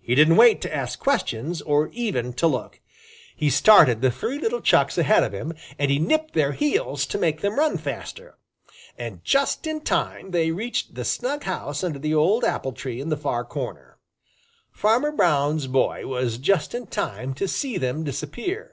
[0.00, 2.80] He didn't wait to ask questions or even to look.
[3.36, 7.18] He started the three little Chucks ahead of him, and he nipped their heels to
[7.18, 8.36] make them run faster.
[8.98, 13.10] And just in time they reached the snug house under the old apple tree in
[13.10, 14.00] the far corner.
[14.72, 18.72] Farmer Brown's boy was just in time to see them disappear.